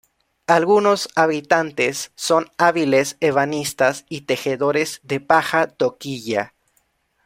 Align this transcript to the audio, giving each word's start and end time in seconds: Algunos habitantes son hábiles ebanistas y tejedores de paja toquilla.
Algunos 0.47 1.09
habitantes 1.15 2.11
son 2.15 2.47
hábiles 2.57 3.17
ebanistas 3.19 4.05
y 4.09 4.21
tejedores 4.21 4.99
de 5.03 5.19
paja 5.19 5.67
toquilla. 5.67 6.55